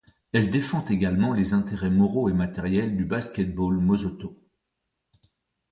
[0.33, 4.35] Elle défend également les intérêts moraux et matériels du basket-ball mosotho.